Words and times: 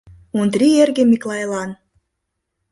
Онтри 0.39 0.69
эрге 0.81 1.03
Миклайлан 1.11 1.71